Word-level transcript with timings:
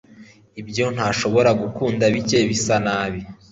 Ibyo 0.61 0.85
ntashobora 0.95 1.49
gukunda 1.61 2.03
bike 2.13 2.39
bisanabi 2.49 3.21